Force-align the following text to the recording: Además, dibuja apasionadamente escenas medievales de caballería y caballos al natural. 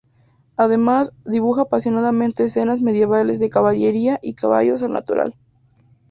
Además, 0.57 1.11
dibuja 1.25 1.61
apasionadamente 1.61 2.45
escenas 2.45 2.81
medievales 2.81 3.39
de 3.39 3.51
caballería 3.51 4.17
y 4.23 4.33
caballos 4.33 4.81
al 4.81 4.93
natural. 4.93 5.35